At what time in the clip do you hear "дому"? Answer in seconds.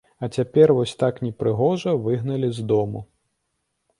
2.71-3.03